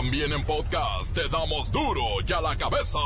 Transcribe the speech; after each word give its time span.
También 0.00 0.32
en 0.32 0.42
podcast 0.46 1.14
te 1.14 1.28
damos 1.28 1.70
duro 1.70 2.00
y 2.26 2.32
a 2.32 2.40
la 2.40 2.56
cabeza. 2.56 2.98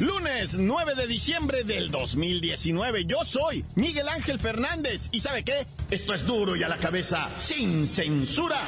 Lunes 0.00 0.56
9 0.58 0.94
de 0.94 1.06
diciembre 1.06 1.64
del 1.64 1.90
2019. 1.90 3.04
Yo 3.04 3.26
soy 3.26 3.62
Miguel 3.74 4.08
Ángel 4.08 4.40
Fernández. 4.40 5.10
¿Y 5.12 5.20
sabe 5.20 5.44
qué? 5.44 5.66
Esto 5.90 6.14
es 6.14 6.26
duro 6.26 6.56
y 6.56 6.62
a 6.62 6.68
la 6.68 6.78
cabeza, 6.78 7.28
sin 7.36 7.86
censura. 7.86 8.62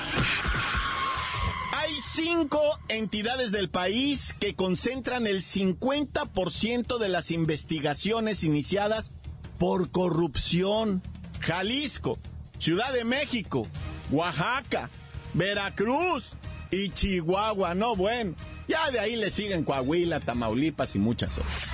Cinco 2.16 2.62
entidades 2.88 3.52
del 3.52 3.68
país 3.68 4.34
que 4.40 4.54
concentran 4.54 5.26
el 5.26 5.42
50% 5.42 6.96
de 6.96 7.10
las 7.10 7.30
investigaciones 7.30 8.42
iniciadas 8.42 9.12
por 9.58 9.90
corrupción. 9.90 11.02
Jalisco, 11.40 12.18
Ciudad 12.58 12.90
de 12.94 13.04
México, 13.04 13.68
Oaxaca, 14.10 14.88
Veracruz 15.34 16.30
y 16.70 16.88
Chihuahua. 16.88 17.74
No, 17.74 17.96
bueno, 17.96 18.34
ya 18.66 18.90
de 18.90 18.98
ahí 18.98 19.16
le 19.16 19.30
siguen 19.30 19.62
Coahuila, 19.62 20.18
Tamaulipas 20.20 20.94
y 20.94 20.98
muchas 20.98 21.36
otras. 21.36 21.68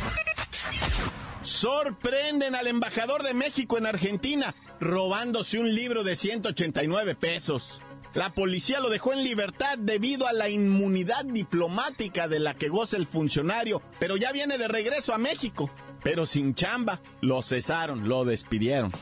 Sorprenden 1.43 2.57
al 2.57 2.67
embajador 2.67 3.23
de 3.23 3.33
México 3.33 3.79
en 3.79 3.87
Argentina 3.87 4.57
robándose 4.81 5.61
un 5.61 5.73
libro 5.73 6.03
de 6.03 6.17
189 6.17 7.15
pesos. 7.15 7.81
La 8.15 8.35
policía 8.35 8.81
lo 8.81 8.91
dejó 8.91 9.13
en 9.13 9.25
libertad 9.25 9.79
debido 9.79 10.27
a 10.27 10.33
la 10.33 10.49
inmunidad 10.49 11.25
diplomática 11.25 12.29
de 12.29 12.41
la 12.41 12.55
que 12.55 12.69
goza 12.69 12.97
el 12.97 13.07
funcionario, 13.07 13.83
pero 13.99 14.17
ya 14.17 14.33
viene 14.33 14.59
de 14.59 14.69
regreso 14.69 15.15
a 15.15 15.19
México. 15.19 15.71
Pero 16.03 16.27
sin 16.27 16.55
chamba, 16.55 17.01
lo 17.21 17.43
cesaron, 17.43 18.09
lo 18.09 18.25
despidieron. 18.25 18.93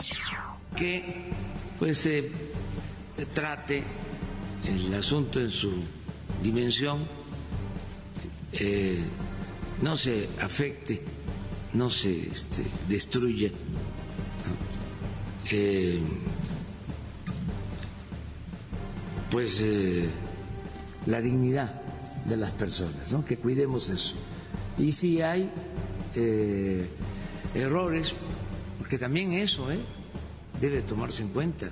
Que 0.77 1.31
pues 1.79 1.99
se 1.99 2.31
trate 3.35 3.83
el 4.67 4.95
asunto 4.95 5.41
en 5.41 5.51
su 5.51 5.73
dimensión, 6.43 7.07
eh, 8.53 9.05
no 9.83 9.97
se 9.97 10.29
afecte, 10.41 11.03
no 11.73 11.91
se 11.91 12.29
este, 12.29 12.65
destruya. 12.89 13.51
Eh, 15.51 16.01
pues 19.31 19.61
eh, 19.61 20.09
la 21.07 21.21
dignidad 21.21 21.81
de 22.27 22.37
las 22.37 22.53
personas, 22.53 23.13
¿no? 23.13 23.25
que 23.25 23.39
cuidemos 23.39 23.91
eso. 23.91 24.17
Y 24.79 24.93
si 24.93 25.23
hay 25.23 25.51
eh, 26.15 26.89
errores, 27.55 28.15
porque 28.79 28.99
también 28.99 29.33
eso 29.33 29.71
¿eh? 29.71 29.79
debe 30.61 30.83
tomarse 30.83 31.23
en 31.23 31.29
cuenta, 31.29 31.71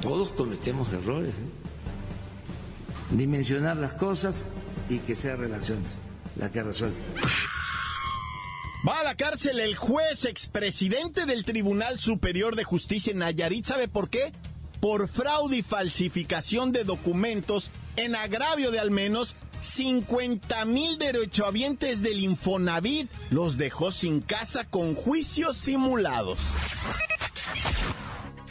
todos 0.00 0.30
cometemos 0.30 0.92
errores, 0.92 1.30
¿eh? 1.30 3.16
dimensionar 3.16 3.76
las 3.76 3.94
cosas 3.94 4.48
y 4.88 4.98
que 4.98 5.14
sea 5.14 5.36
relaciones 5.36 5.98
la 6.36 6.50
que 6.50 6.62
resuelve. 6.62 6.96
Va 8.86 9.00
a 9.00 9.04
la 9.04 9.14
cárcel 9.16 9.58
el 9.58 9.74
juez 9.74 10.24
expresidente 10.26 11.26
del 11.26 11.44
Tribunal 11.44 11.98
Superior 11.98 12.54
de 12.54 12.64
Justicia 12.64 13.10
en 13.10 13.18
Nayarit. 13.18 13.64
¿Sabe 13.64 13.88
por 13.88 14.08
qué? 14.08 14.32
Por 14.80 15.08
fraude 15.08 15.58
y 15.58 15.62
falsificación 15.62 16.72
de 16.72 16.84
documentos 16.84 17.70
en 17.96 18.14
agravio 18.14 18.70
de 18.70 18.78
al 18.78 18.90
menos 18.90 19.36
50 19.60 20.64
mil 20.66 20.98
derechohabientes 20.98 22.02
del 22.02 22.20
Infonavit. 22.20 23.10
Los 23.30 23.56
dejó 23.56 23.92
sin 23.92 24.20
casa 24.20 24.64
con 24.68 24.94
juicios 24.94 25.56
simulados. 25.56 26.38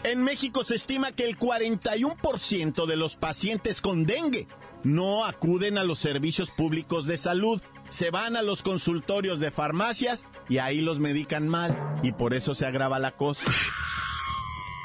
En 0.03 0.23
México 0.23 0.63
se 0.63 0.75
estima 0.75 1.11
que 1.13 1.25
el 1.25 1.37
41% 1.39 2.85
de 2.85 2.95
los 2.95 3.15
pacientes 3.15 3.81
con 3.81 4.05
dengue 4.05 4.47
no 4.83 5.25
acuden 5.25 5.79
a 5.79 5.83
los 5.83 5.97
servicios 5.97 6.51
públicos 6.51 7.07
de 7.07 7.17
salud, 7.17 7.59
se 7.89 8.11
van 8.11 8.35
a 8.35 8.43
los 8.43 8.61
consultorios 8.61 9.39
de 9.39 9.49
farmacias 9.49 10.25
y 10.47 10.59
ahí 10.59 10.81
los 10.81 10.99
medican 10.99 11.47
mal 11.47 11.75
y 12.03 12.11
por 12.11 12.35
eso 12.35 12.53
se 12.53 12.67
agrava 12.67 12.99
la 12.99 13.11
cosa. 13.11 13.41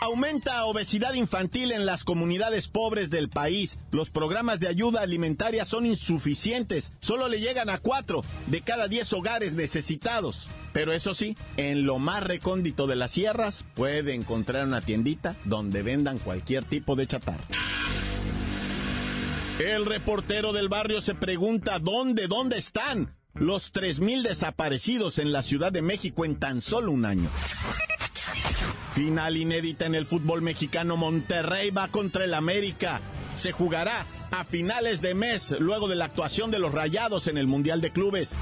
Aumenta 0.02 0.64
obesidad 0.64 1.12
infantil 1.12 1.72
en 1.72 1.84
las 1.84 2.04
comunidades 2.04 2.68
pobres 2.68 3.10
del 3.10 3.28
país. 3.28 3.78
Los 3.90 4.08
programas 4.08 4.58
de 4.58 4.66
ayuda 4.66 5.02
alimentaria 5.02 5.66
son 5.66 5.84
insuficientes. 5.84 6.92
Solo 7.00 7.28
le 7.28 7.38
llegan 7.38 7.68
a 7.68 7.78
cuatro 7.78 8.24
de 8.46 8.62
cada 8.62 8.88
diez 8.88 9.12
hogares 9.12 9.52
necesitados. 9.52 10.48
Pero 10.72 10.92
eso 10.92 11.14
sí, 11.14 11.36
en 11.58 11.84
lo 11.84 11.98
más 11.98 12.22
recóndito 12.22 12.86
de 12.86 12.96
las 12.96 13.10
sierras 13.10 13.64
puede 13.74 14.14
encontrar 14.14 14.66
una 14.66 14.80
tiendita 14.80 15.36
donde 15.44 15.82
vendan 15.82 16.18
cualquier 16.18 16.64
tipo 16.64 16.96
de 16.96 17.06
chatarra. 17.06 17.44
El 19.58 19.84
reportero 19.84 20.54
del 20.54 20.70
barrio 20.70 21.02
se 21.02 21.14
pregunta 21.14 21.78
dónde, 21.78 22.26
dónde 22.26 22.56
están 22.56 23.14
los 23.34 23.74
3.000 23.74 24.22
desaparecidos 24.22 25.18
en 25.18 25.32
la 25.32 25.42
Ciudad 25.42 25.72
de 25.72 25.82
México 25.82 26.24
en 26.24 26.38
tan 26.38 26.62
solo 26.62 26.90
un 26.90 27.04
año. 27.04 27.28
Final 29.00 29.38
inédita 29.38 29.86
en 29.86 29.94
el 29.94 30.04
fútbol 30.04 30.42
mexicano. 30.42 30.94
Monterrey 30.98 31.70
va 31.70 31.88
contra 31.88 32.22
el 32.22 32.34
América. 32.34 33.00
Se 33.34 33.50
jugará 33.50 34.04
a 34.30 34.44
finales 34.44 35.00
de 35.00 35.14
mes, 35.14 35.56
luego 35.58 35.88
de 35.88 35.96
la 35.96 36.04
actuación 36.04 36.50
de 36.50 36.58
los 36.58 36.70
Rayados 36.70 37.26
en 37.26 37.38
el 37.38 37.46
Mundial 37.46 37.80
de 37.80 37.92
Clubes. 37.92 38.36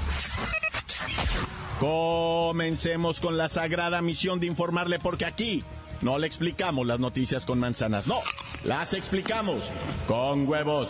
Comencemos 1.79 3.21
con 3.21 3.37
la 3.37 3.47
sagrada 3.47 4.01
misión 4.01 4.41
de 4.41 4.47
informarle 4.47 4.99
porque 4.99 5.23
aquí 5.23 5.63
no 6.01 6.17
le 6.17 6.27
explicamos 6.27 6.85
las 6.85 6.99
noticias 6.99 7.45
con 7.45 7.57
manzanas, 7.57 8.05
no, 8.05 8.19
las 8.65 8.93
explicamos 8.93 9.63
con 10.09 10.45
huevos. 10.45 10.89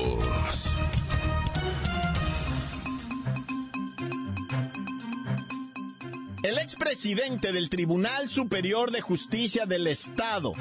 El 6.51 6.57
expresidente 6.57 7.53
del 7.53 7.69
Tribunal 7.69 8.27
Superior 8.27 8.91
de 8.91 8.99
Justicia 8.99 9.65
del 9.65 9.87
Estado, 9.87 10.51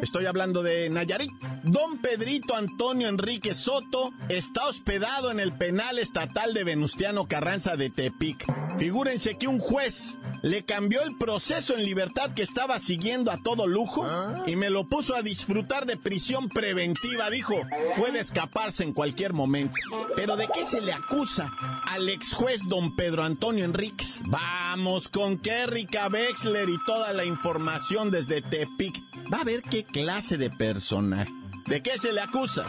estoy 0.00 0.24
hablando 0.24 0.62
de 0.62 0.88
Nayarit, 0.88 1.30
don 1.62 1.98
Pedrito 1.98 2.56
Antonio 2.56 3.10
Enrique 3.10 3.52
Soto, 3.52 4.14
está 4.30 4.66
hospedado 4.66 5.30
en 5.30 5.38
el 5.38 5.52
penal 5.52 5.98
estatal 5.98 6.54
de 6.54 6.64
Venustiano 6.64 7.26
Carranza 7.26 7.76
de 7.76 7.90
Tepic. 7.90 8.46
Figúrense 8.78 9.36
que 9.36 9.46
un 9.46 9.58
juez 9.58 10.14
le 10.46 10.64
cambió 10.64 11.02
el 11.02 11.16
proceso 11.16 11.74
en 11.74 11.84
libertad 11.84 12.32
que 12.32 12.42
estaba 12.42 12.78
siguiendo 12.78 13.32
a 13.32 13.42
todo 13.42 13.66
lujo 13.66 14.06
y 14.46 14.54
me 14.54 14.70
lo 14.70 14.84
puso 14.84 15.16
a 15.16 15.22
disfrutar 15.22 15.86
de 15.86 15.96
prisión 15.96 16.48
preventiva. 16.48 17.28
Dijo, 17.30 17.54
puede 17.96 18.20
escaparse 18.20 18.84
en 18.84 18.92
cualquier 18.92 19.32
momento. 19.32 19.74
Pero 20.14 20.36
¿de 20.36 20.46
qué 20.54 20.64
se 20.64 20.80
le 20.80 20.92
acusa 20.92 21.50
al 21.84 22.08
ex 22.08 22.32
juez 22.34 22.62
don 22.68 22.94
Pedro 22.94 23.24
Antonio 23.24 23.64
Enríquez? 23.64 24.20
Vamos 24.26 25.08
con 25.08 25.36
Kerrika 25.36 26.06
Wexler 26.06 26.68
y 26.68 26.78
toda 26.86 27.12
la 27.12 27.24
información 27.24 28.12
desde 28.12 28.40
Tepic. 28.40 29.02
Va 29.32 29.40
a 29.40 29.44
ver 29.44 29.62
qué 29.62 29.82
clase 29.84 30.36
de 30.36 30.50
personaje. 30.50 31.32
¿De 31.66 31.82
qué 31.82 31.98
se 31.98 32.12
le 32.12 32.20
acusa? 32.20 32.66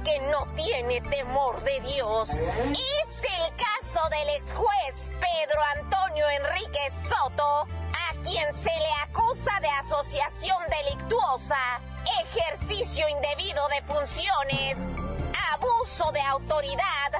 Que 0.00 0.18
no 0.20 0.46
tiene 0.54 1.00
temor 1.02 1.62
de 1.62 1.80
Dios. 1.80 2.30
Es 2.30 3.22
el 3.38 3.56
caso 3.56 4.00
del 4.10 4.28
ex 4.36 4.52
juez 4.52 5.10
Pedro 5.20 5.62
Antonio 5.76 6.28
Enríquez 6.28 6.94
Soto, 7.08 7.66
a 7.66 8.14
quien 8.22 8.54
se 8.54 8.70
le 8.70 8.92
acusa 9.02 9.58
de 9.60 9.68
asociación 9.68 10.58
delictuosa, 10.84 11.80
ejercicio 12.24 13.08
indebido 13.08 13.66
de 13.68 13.82
funciones, 13.82 14.78
abuso 15.52 16.10
de 16.12 16.20
autoridad, 16.20 17.12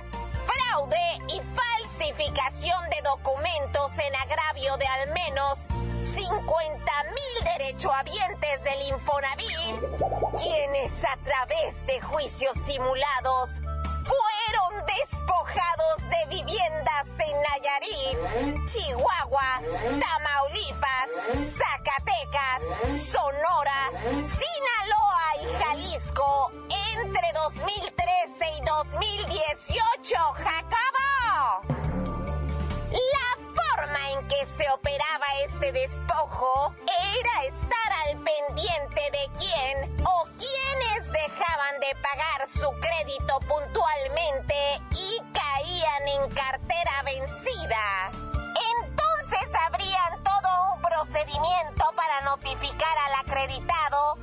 fraude 0.47 1.19
y 1.29 1.41
falsificación 1.55 2.91
de 2.91 3.03
documentos 3.03 3.99
en 3.99 4.15
agravio 4.17 4.77
de 4.77 4.87
al 4.87 5.11
menos 5.11 5.67
50 5.99 6.93
mil 7.05 7.45
derechohabientes 7.45 8.65
del 8.65 8.89
Infonavit, 8.89 9.77
quienes 10.37 11.05
a 11.05 11.17
través 11.25 11.82
juicios 12.13 12.57
simulados 12.67 13.61
fueron 14.05 14.85
despojados 15.01 15.97
de 16.11 16.37
viviendas 16.37 17.07
en 17.19 17.35
Nayarit, 17.43 18.65
Chihuahua, 18.67 19.63
Tamaulipas, 19.99 21.09
Zacatecas, 21.41 23.01
Sonora, 23.01 23.91
Sinaloa 24.21 25.27
y 25.41 25.47
Jalisco 25.65 26.53
entre 26.99 27.33
2013 27.33 28.59
y 28.59 28.61
2018, 28.61 30.15
Jacobo. 30.35 31.63
La 32.93 33.29
forma 33.55 34.11
en 34.11 34.29
que 34.29 34.47
se 34.59 34.71
operaba 34.71 35.27
este 35.47 35.73
despojo 35.73 36.75
era 36.87 37.45
estar 37.47 37.93
al 38.07 38.19
pendiente 38.19 39.01
de 39.13 39.31
quién 39.39 40.07
o 40.07 40.27
quiénes 40.37 41.02
dejaban 41.29 41.81
de 41.81 41.95
pagar 42.03 42.49
su 42.49 42.71
crédito 42.81 43.39
puntualmente 43.41 44.81
y 44.91 45.21
caían 45.33 46.09
en 46.09 46.31
cartera 46.31 47.03
vencida. 47.05 48.11
Entonces 48.79 49.49
habrían 49.67 50.23
todo 50.25 50.75
un 50.75 50.83
procedimiento 50.83 51.85
para 51.95 52.23
notificar 52.23 52.97
al 53.07 53.27
acreditado 53.27 54.19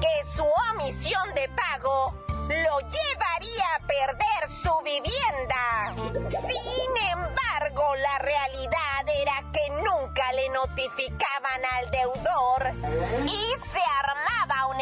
que 0.00 0.36
su 0.36 0.46
omisión 0.72 1.34
de 1.34 1.48
pago 1.48 2.14
lo 2.48 2.78
llevaría 2.80 3.74
a 3.74 3.86
perder 3.86 4.50
su 4.50 4.72
vivienda. 4.82 5.92
Sin 6.30 7.08
embargo, 7.10 7.96
la 7.96 8.18
realidad 8.18 9.08
era 9.14 9.42
que 9.52 9.70
nunca 9.82 10.32
le 10.32 10.48
notificaban 10.50 11.64
al 11.76 11.90
deudor 11.90 12.72
y 13.26 13.68
se 13.68 13.80
armaba 14.02 14.17
un 14.17 14.17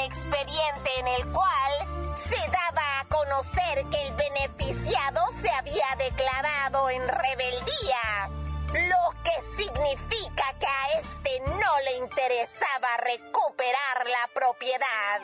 expediente 0.07 0.91
en 0.99 1.09
el 1.09 1.27
cual 1.33 2.17
se 2.17 2.37
daba 2.37 3.01
a 3.01 3.05
conocer 3.09 3.85
que 3.91 4.07
el 4.07 4.13
beneficiado 4.15 5.21
se 5.41 5.51
había 5.51 5.87
declarado 5.99 6.89
en 6.91 7.07
rebeldía 7.07 8.31
lo 8.73 9.23
que 9.23 9.43
significa 9.57 10.55
que 10.59 10.67
a 10.67 10.99
este 10.99 11.41
no 11.41 11.81
le 11.85 11.97
interesaba 11.99 12.97
recuperar 12.99 14.07
la 14.07 14.29
propiedad. 14.35 15.21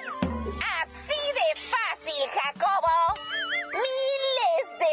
Así 0.80 1.22
de 1.32 1.60
fácil, 1.60 2.22
Jacobo. 2.30 3.41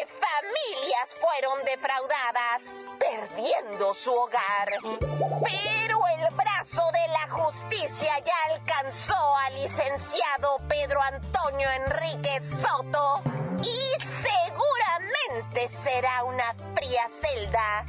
Familias 0.07 1.15
fueron 1.19 1.65
defraudadas, 1.65 2.85
perdiendo 2.99 3.93
su 3.93 4.13
hogar. 4.13 4.67
Pero 4.81 6.07
el 6.07 6.35
brazo 6.35 6.81
de 6.91 7.07
la 7.09 7.29
justicia 7.29 8.19
ya 8.19 8.53
alcanzó 8.53 9.35
al 9.37 9.55
licenciado 9.55 10.57
Pedro 10.67 11.01
Antonio 11.01 11.69
Enrique 11.71 12.39
Soto 12.61 13.21
y 13.61 13.81
seguramente 14.21 15.67
será 15.67 16.23
una 16.23 16.53
fría 16.75 17.07
celda 17.09 17.85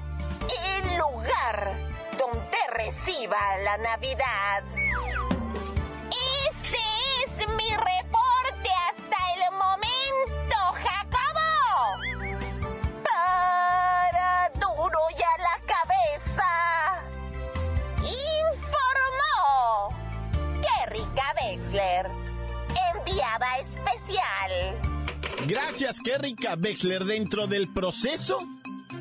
el 0.78 0.96
lugar 0.96 1.74
donde 2.18 2.58
reciba 2.70 3.38
la 3.58 3.76
Navidad. 3.78 4.64
Este 6.50 6.78
es 7.26 7.48
mi 7.50 7.68
reporte 7.76 8.09
especial. 23.60 24.80
Gracias, 25.46 26.00
Kerrika 26.00 26.54
Wexler. 26.54 27.04
Dentro 27.04 27.46
del 27.46 27.68
proceso 27.68 28.38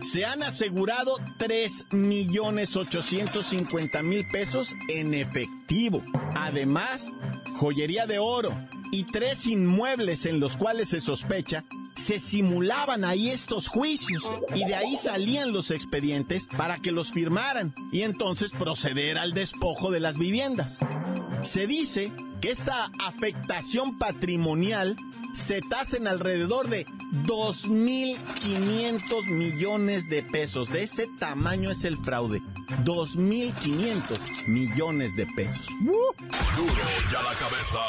se 0.02 0.26
han 0.26 0.44
asegurado 0.44 1.18
3.850.000 1.38 4.32
pesos 4.32 4.76
en 4.88 5.14
efectivo. 5.14 6.04
Además, 6.36 7.12
joyería 7.58 8.06
de 8.06 8.20
oro 8.20 8.54
y 8.92 9.04
tres 9.04 9.46
inmuebles 9.46 10.26
en 10.26 10.40
los 10.40 10.58
cuales 10.58 10.90
se 10.90 11.00
sospecha 11.02 11.64
se 12.00 12.20
simulaban 12.20 13.04
ahí 13.04 13.30
estos 13.30 13.68
juicios 13.68 14.24
y 14.56 14.66
de 14.66 14.76
ahí 14.76 14.96
salían 14.96 15.52
los 15.52 15.70
expedientes 15.70 16.48
para 16.48 16.78
que 16.78 16.94
los 16.94 17.12
firmaran 17.12 17.76
y 17.92 18.04
entonces 18.04 18.52
proceder 18.52 19.18
al 19.18 19.34
despojo 19.34 19.92
de 19.92 20.00
las 20.00 20.18
viviendas. 20.18 20.80
Se 21.44 21.68
dice 21.68 22.12
que 22.42 22.52
esta 22.52 22.92
afectación 23.00 23.98
patrimonial 23.98 24.98
se 25.34 25.62
tasa 25.62 25.98
en 25.98 26.08
alrededor 26.08 26.70
de 26.70 26.86
2.500 27.26 29.26
millones 29.28 30.08
de 30.10 30.24
pesos. 30.24 30.70
De 30.70 30.84
ese 30.84 31.08
tamaño 31.20 31.72
es 31.72 31.84
el 31.84 31.98
fraude. 31.98 32.42
2.500 32.84 34.48
millones 34.48 35.16
de 35.16 35.26
pesos. 35.28 35.68
Duro 35.80 36.16
ya 37.12 37.22
la 37.22 37.34
cabeza. 37.34 37.80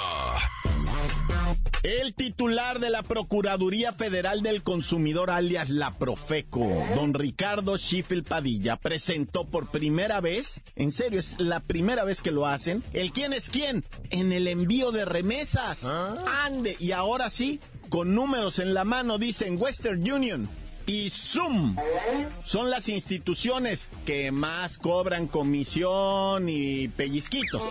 El 1.83 2.13
titular 2.13 2.79
de 2.79 2.91
la 2.91 3.03
Procuraduría 3.03 3.95
Federal 3.95 4.43
del 4.43 4.63
Consumidor, 4.63 5.31
alias 5.31 5.71
la 5.71 5.97
Profeco, 5.97 6.69
don 6.95 7.15
Ricardo 7.15 7.79
Schiffel 7.79 8.23
Padilla, 8.23 8.77
presentó 8.77 9.47
por 9.47 9.71
primera 9.71 10.21
vez, 10.21 10.61
en 10.77 10.93
serio, 10.93 11.19
es 11.19 11.41
la 11.41 11.61
primera 11.61 12.05
vez 12.05 12.21
que 12.21 12.33
lo 12.33 12.47
hacen, 12.47 12.85
el 12.93 13.13
quién 13.13 13.33
es 13.33 13.49
quién 13.49 13.83
en 14.11 14.31
el 14.31 14.47
envío 14.47 14.93
de 14.93 15.07
remesas. 15.07 15.87
Ande, 16.45 16.77
y 16.79 16.93
ahora 16.93 17.31
sí, 17.31 17.61
con 17.89 18.15
números 18.15 18.59
en 18.59 18.75
la 18.75 18.85
mano, 18.85 19.17
dicen 19.17 19.57
Western 19.59 20.03
Union 20.13 20.51
y 20.85 21.09
Zoom. 21.09 21.77
Son 22.45 22.69
las 22.69 22.91
instituciones 22.91 23.91
que 24.05 24.31
más 24.33 24.77
cobran 24.77 25.29
comisión 25.29 26.47
y 26.49 26.89
pellizquitos. 26.89 27.63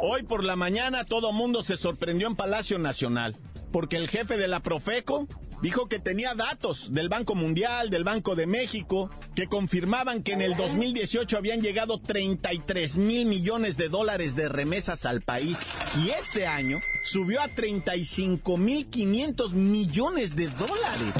Hoy 0.00 0.22
por 0.22 0.44
la 0.44 0.54
mañana 0.54 1.02
todo 1.02 1.32
mundo 1.32 1.64
se 1.64 1.76
sorprendió 1.76 2.28
en 2.28 2.36
Palacio 2.36 2.78
Nacional, 2.78 3.34
porque 3.72 3.96
el 3.96 4.08
jefe 4.08 4.36
de 4.36 4.46
la 4.46 4.60
Profeco 4.60 5.26
dijo 5.60 5.88
que 5.88 5.98
tenía 5.98 6.36
datos 6.36 6.94
del 6.94 7.08
Banco 7.08 7.34
Mundial, 7.34 7.90
del 7.90 8.04
Banco 8.04 8.36
de 8.36 8.46
México, 8.46 9.10
que 9.34 9.48
confirmaban 9.48 10.22
que 10.22 10.34
en 10.34 10.42
el 10.42 10.56
2018 10.56 11.36
habían 11.36 11.62
llegado 11.62 12.00
33 12.00 12.96
mil 12.96 13.26
millones 13.26 13.76
de 13.76 13.88
dólares 13.88 14.36
de 14.36 14.48
remesas 14.48 15.04
al 15.04 15.22
país 15.22 15.58
y 16.04 16.10
este 16.10 16.46
año 16.46 16.78
subió 17.02 17.40
a 17.40 17.48
35 17.48 18.56
mil 18.56 18.86
500 18.86 19.54
millones 19.54 20.36
de 20.36 20.46
dólares. 20.46 21.14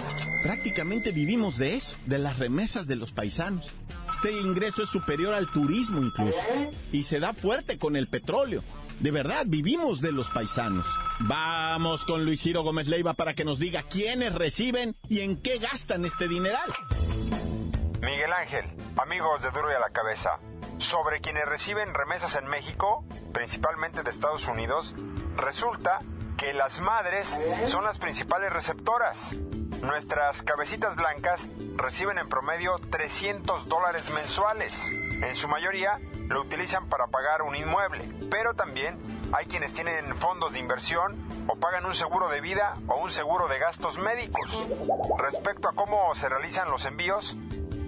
Prácticamente 0.45 1.11
vivimos 1.11 1.59
de 1.59 1.75
eso, 1.75 1.97
de 2.07 2.19
las 2.19 2.39
remesas 2.39 2.87
de 2.87 2.95
los 2.95 3.11
paisanos. 3.11 3.73
Este 4.19 4.33
ingreso 4.33 4.83
es 4.83 4.89
superior 4.89 5.33
al 5.33 5.47
turismo 5.47 6.01
incluso 6.01 6.41
y 6.91 7.05
se 7.05 7.21
da 7.21 7.35
fuerte 7.35 7.79
con 7.79 7.95
el 7.95 8.09
petróleo. 8.09 8.65
De 8.99 9.13
verdad, 9.13 9.45
vivimos 9.47 10.01
de 10.01 10.11
los 10.11 10.29
paisanos. 10.31 10.85
Vamos 11.21 12.05
con 12.05 12.25
Luis 12.25 12.43
Ciro 12.43 12.65
Gómez 12.65 12.89
Leiva 12.89 13.15
para 13.15 13.35
que 13.35 13.45
nos 13.45 13.61
diga 13.61 13.85
quiénes 13.85 14.35
reciben 14.35 14.97
y 15.09 15.21
en 15.21 15.41
qué 15.41 15.59
gastan 15.59 16.05
este 16.05 16.27
dineral. 16.27 16.75
Miguel 18.01 18.33
Ángel, 18.33 18.65
amigos 19.01 19.41
de 19.45 19.53
Duro 19.53 19.71
y 19.71 19.75
a 19.75 19.79
la 19.79 19.91
Cabeza, 19.91 20.41
sobre 20.79 21.21
quienes 21.21 21.45
reciben 21.45 21.95
remesas 21.95 22.35
en 22.35 22.49
México, 22.49 23.05
principalmente 23.33 24.03
de 24.03 24.11
Estados 24.11 24.49
Unidos, 24.49 24.97
resulta 25.37 26.01
que 26.37 26.55
las 26.55 26.81
madres 26.81 27.39
son 27.67 27.85
las 27.85 27.99
principales 27.99 28.53
receptoras. 28.53 29.37
Nuestras 29.83 30.43
cabecitas 30.43 30.97
blancas 30.97 31.49
reciben 31.77 32.19
en 32.19 32.29
promedio 32.29 32.79
300 32.91 33.69
dólares 33.69 34.11
mensuales. 34.11 34.75
En 35.23 35.35
su 35.37 35.47
mayoría 35.47 36.01
lo 36.29 36.41
utilizan 36.41 36.89
para 36.89 37.07
pagar 37.07 37.43
un 37.43 37.55
inmueble, 37.55 38.05
pero 38.31 38.55
también 38.55 38.99
hay 39.33 39.47
quienes 39.47 39.73
tienen 39.73 40.17
fondos 40.17 40.55
de 40.55 40.59
inversión 40.59 41.17
o 41.47 41.57
pagan 41.57 41.87
un 41.87 41.95
seguro 41.95 42.29
de 42.29 42.41
vida 42.41 42.75
o 42.89 42.97
un 42.97 43.11
seguro 43.11 43.47
de 43.47 43.59
gastos 43.59 43.99
médicos. 43.99 44.65
Respecto 45.19 45.69
a 45.69 45.75
cómo 45.75 46.15
se 46.15 46.29
realizan 46.29 46.71
los 46.71 46.85
envíos, 46.85 47.37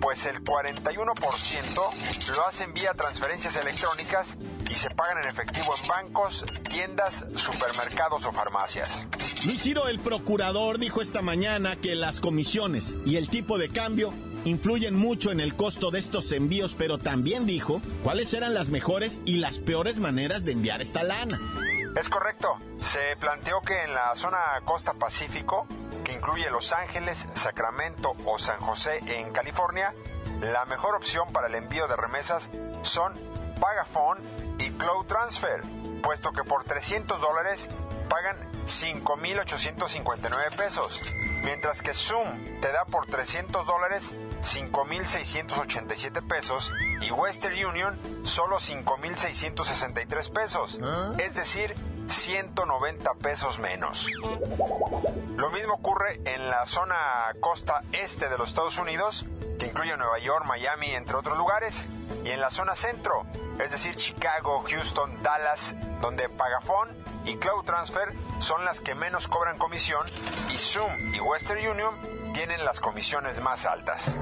pues 0.00 0.26
el 0.26 0.42
41% 0.44 2.34
lo 2.36 2.46
hacen 2.46 2.72
vía 2.72 2.94
transferencias 2.94 3.56
electrónicas 3.56 4.38
y 4.70 4.74
se 4.74 4.90
pagan 4.90 5.18
en 5.18 5.28
efectivo 5.28 5.74
en 5.80 5.88
bancos, 5.88 6.44
tiendas, 6.62 7.26
supermercados 7.34 8.24
o 8.24 8.32
farmacias. 8.32 9.06
Luis 9.44 9.62
Ciro, 9.62 9.88
el 9.88 9.98
procurador, 10.00 10.78
dijo 10.78 11.02
esta 11.02 11.22
mañana 11.22 11.76
que 11.76 11.94
las 11.94 12.20
comisiones 12.20 12.94
y 13.04 13.16
el 13.16 13.28
tipo 13.28 13.58
de 13.58 13.68
cambio 13.68 14.12
influyen 14.44 14.94
mucho 14.94 15.32
en 15.32 15.40
el 15.40 15.56
costo 15.56 15.90
de 15.90 15.98
estos 15.98 16.32
envíos, 16.32 16.74
pero 16.78 16.98
también 16.98 17.46
dijo 17.46 17.82
cuáles 18.04 18.32
eran 18.32 18.54
las 18.54 18.68
mejores 18.68 19.20
y 19.24 19.36
las 19.36 19.58
peores 19.58 19.98
maneras 19.98 20.44
de 20.44 20.52
enviar 20.52 20.80
esta 20.80 21.02
lana. 21.02 21.38
Es 21.96 22.08
correcto. 22.08 22.56
Se 22.80 23.16
planteó 23.18 23.60
que 23.62 23.82
en 23.82 23.94
la 23.94 24.14
zona 24.14 24.38
costa 24.64 24.94
Pacífico, 24.94 25.66
que 26.04 26.12
incluye 26.12 26.48
Los 26.50 26.72
Ángeles, 26.72 27.28
Sacramento 27.34 28.14
o 28.24 28.38
San 28.38 28.60
José 28.60 29.00
en 29.06 29.32
California, 29.32 29.92
la 30.40 30.64
mejor 30.66 30.94
opción 30.94 31.32
para 31.32 31.48
el 31.48 31.56
envío 31.56 31.88
de 31.88 31.96
remesas 31.96 32.50
son 32.82 33.12
Pagaphone 33.60 34.20
y 34.38 34.39
Cloud 34.80 35.06
Transfer, 35.06 35.62
puesto 36.02 36.32
que 36.32 36.42
por 36.42 36.64
300 36.64 37.20
dólares 37.20 37.68
pagan 38.08 38.36
5.859 38.64 40.56
pesos, 40.56 41.00
mientras 41.44 41.82
que 41.82 41.92
Zoom 41.92 42.60
te 42.60 42.72
da 42.72 42.86
por 42.86 43.06
300 43.06 43.66
dólares 43.66 44.14
5.687 44.42 46.26
pesos 46.26 46.72
y 47.02 47.10
Western 47.10 47.62
Union 47.64 47.98
solo 48.24 48.56
5.663 48.56 50.32
pesos, 50.32 50.80
es 51.18 51.34
decir, 51.34 51.74
190 52.08 53.14
pesos 53.14 53.58
menos. 53.58 54.08
Lo 55.36 55.50
mismo 55.50 55.74
ocurre 55.74 56.20
en 56.24 56.48
la 56.50 56.64
zona 56.64 56.96
costa 57.40 57.82
este 57.92 58.28
de 58.28 58.38
los 58.38 58.48
Estados 58.48 58.78
Unidos, 58.78 59.26
incluye 59.70 59.96
Nueva 59.96 60.18
York, 60.18 60.44
Miami, 60.46 60.90
entre 60.94 61.14
otros 61.16 61.38
lugares, 61.38 61.86
y 62.24 62.30
en 62.30 62.40
la 62.40 62.50
zona 62.50 62.74
centro, 62.74 63.24
es 63.58 63.70
decir, 63.70 63.94
Chicago, 63.94 64.64
Houston, 64.68 65.22
Dallas, 65.22 65.76
donde 66.00 66.28
Pagafone 66.28 66.92
y 67.24 67.36
Cloud 67.36 67.64
Transfer 67.64 68.12
son 68.38 68.64
las 68.64 68.80
que 68.80 68.94
menos 68.94 69.28
cobran 69.28 69.58
comisión 69.58 70.04
y 70.52 70.56
Zoom 70.56 71.14
y 71.14 71.20
Western 71.20 71.66
Union 71.66 71.94
tienen 72.34 72.64
las 72.64 72.80
comisiones 72.80 73.40
más 73.40 73.64
altas. 73.64 74.18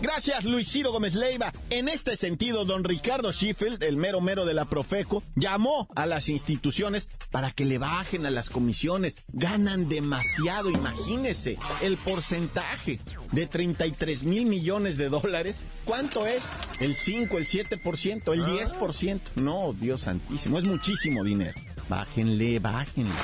Gracias, 0.00 0.44
Luis 0.44 0.70
Ciro 0.70 0.92
Gómez 0.92 1.14
Leiva. 1.14 1.52
En 1.70 1.88
este 1.88 2.16
sentido, 2.16 2.64
don 2.64 2.84
Ricardo 2.84 3.32
Sheffield, 3.32 3.82
el 3.82 3.96
mero 3.96 4.20
mero 4.20 4.46
de 4.46 4.54
la 4.54 4.66
Profeco, 4.66 5.24
llamó 5.34 5.88
a 5.96 6.06
las 6.06 6.28
instituciones 6.28 7.08
para 7.32 7.50
que 7.50 7.64
le 7.64 7.78
bajen 7.78 8.24
a 8.24 8.30
las 8.30 8.48
comisiones. 8.48 9.16
Ganan 9.32 9.88
demasiado, 9.88 10.70
imagínese 10.70 11.58
el 11.82 11.96
porcentaje 11.96 13.00
de 13.32 13.46
33 13.48 14.22
mil 14.22 14.46
millones 14.46 14.96
de 14.98 15.08
dólares. 15.08 15.66
¿Cuánto 15.84 16.26
es? 16.26 16.44
¿El 16.78 16.94
5, 16.94 17.36
el 17.36 17.46
7%, 17.46 18.32
el 18.32 18.44
10%? 18.44 19.20
No, 19.34 19.72
Dios 19.72 20.02
santísimo, 20.02 20.58
es 20.58 20.64
muchísimo 20.64 21.24
dinero. 21.24 21.60
Bájenle, 21.88 22.58
bájenle. 22.58 23.14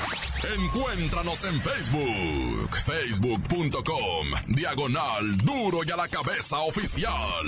Encuéntranos 0.57 1.43
en 1.45 1.61
Facebook, 1.61 2.75
facebook.com, 2.83 4.27
diagonal 4.47 5.37
duro 5.37 5.83
y 5.85 5.91
a 5.91 5.95
la 5.95 6.07
cabeza 6.07 6.57
oficial. 6.65 7.45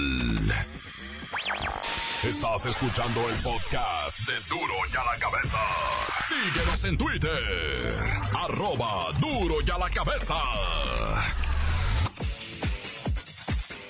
Estás 2.24 2.66
escuchando 2.66 3.30
el 3.30 3.36
podcast 3.38 4.20
de 4.28 4.34
duro 4.50 4.74
y 4.92 4.98
a 4.98 5.04
la 5.04 5.20
cabeza. 5.20 5.58
Síguenos 6.28 6.86
en 6.86 6.98
Twitter, 6.98 7.96
arroba 8.34 9.12
duro 9.20 9.56
y 9.66 9.72
a 9.72 9.78
la 9.78 9.90
cabeza. 9.90 10.36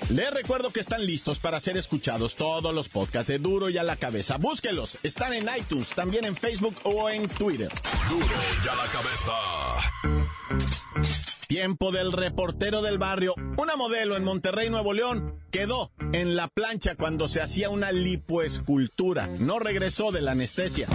Les 0.10 0.34
recuerdo 0.34 0.72
que 0.72 0.80
están 0.80 1.06
listos 1.06 1.40
para 1.40 1.60
ser 1.60 1.76
escuchados 1.76 2.36
todos 2.36 2.74
los 2.74 2.88
podcasts 2.88 3.28
de 3.28 3.40
Duro 3.40 3.70
y 3.70 3.78
a 3.78 3.84
la 3.84 3.98
cabeza. 3.98 4.38
Búsquelos, 4.38 4.98
están 5.04 5.34
en 5.34 5.50
iTunes, 5.58 5.90
también 5.90 6.24
en 6.24 6.34
Facebook 6.34 6.78
o 6.84 7.10
en 7.10 7.28
Twitter. 7.28 7.68
Duro 8.10 8.26
y 8.64 8.68
a 8.70 8.76
la 8.76 8.86
cabeza. 8.86 10.77
Tiempo 11.58 11.92
del 11.92 12.12
reportero 12.12 12.84
del 12.84 13.00
barrio. 13.00 13.34
Una 13.58 13.76
modelo 13.76 14.16
en 14.16 14.24
Monterrey, 14.24 14.70
Nuevo 14.70 14.94
León, 14.94 15.40
quedó 15.50 15.92
en 16.14 16.36
la 16.36 16.50
plancha 16.50 16.94
cuando 16.94 17.28
se 17.28 17.42
hacía 17.42 17.72
una 17.72 17.92
lipoescultura. 17.92 19.26
No 19.40 19.58
regresó 19.58 20.12
de 20.12 20.22
la 20.22 20.34
anestesia. 20.34 20.88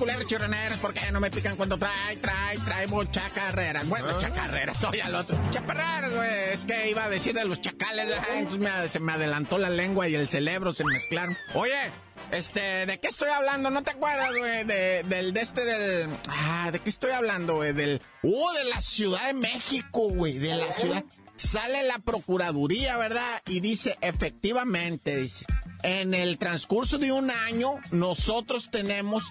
Cantantes, 0.00 0.26
culebras 0.26 0.26
chirroneras, 0.26 0.78
porque 0.80 1.12
no 1.12 1.20
me 1.20 1.30
pican 1.30 1.56
cuando 1.56 1.78
trae, 1.78 2.16
trae, 2.16 2.58
trae 2.58 2.86
chacarreras. 3.10 3.88
Bueno, 3.88 4.06
¿Ah? 4.10 4.18
chacarreras, 4.18 4.78
soy 4.78 5.00
al 5.00 5.14
otro. 5.14 5.38
Chaparreras, 5.50 6.12
güey, 6.12 6.30
es 6.52 6.64
que 6.64 6.90
iba 6.90 7.04
a 7.04 7.10
decir 7.10 7.34
de 7.34 7.44
los 7.44 7.60
chacales, 7.60 8.10
entonces 8.34 8.58
me, 8.58 8.88
se 8.88 9.00
me 9.00 9.12
adelantó 9.12 9.58
la 9.58 9.70
lengua 9.70 10.08
y 10.08 10.14
el 10.14 10.28
cerebro 10.28 10.72
se 10.72 10.84
mezclaron. 10.84 11.36
Oye, 11.54 11.92
este, 12.30 12.86
¿de 12.86 13.00
qué 13.00 13.08
estoy 13.08 13.28
hablando? 13.28 13.70
¿No 13.70 13.82
te 13.82 13.90
acuerdas, 13.90 14.32
güey? 14.36 14.64
De, 14.64 15.02
del, 15.04 15.32
de 15.32 15.40
este, 15.40 15.64
del... 15.64 16.08
Ah, 16.28 16.70
¿de 16.72 16.78
qué 16.80 16.90
estoy 16.90 17.10
hablando, 17.12 17.56
güey? 17.56 17.72
Del... 17.72 18.00
Uh, 18.22 18.52
de 18.52 18.64
la 18.64 18.80
Ciudad 18.80 19.26
de 19.26 19.34
México, 19.34 20.08
güey, 20.10 20.38
de 20.38 20.54
la 20.54 20.72
ciudad. 20.72 21.04
Sale 21.36 21.84
la 21.84 21.98
Procuraduría, 21.98 22.98
¿verdad? 22.98 23.42
Y 23.46 23.60
dice, 23.60 23.96
efectivamente, 24.02 25.16
dice 25.16 25.46
en 25.82 26.14
el 26.14 26.38
transcurso 26.38 26.98
de 26.98 27.12
un 27.12 27.30
año, 27.30 27.76
nosotros 27.90 28.70
tenemos 28.70 29.24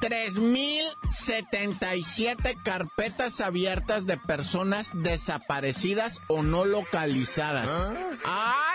3.077 0.00 2.62
carpetas 2.62 3.40
abiertas 3.40 4.06
de 4.06 4.16
personas 4.16 4.90
desaparecidas 4.94 6.20
o 6.28 6.42
no 6.42 6.64
localizadas. 6.64 7.68
¿Ah? 7.70 7.94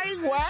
¡Ay, 0.04 0.16
güey! 0.18 0.42